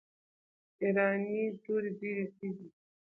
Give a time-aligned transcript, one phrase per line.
[0.81, 2.79] ایرانۍ توري ډیري تیزي دي.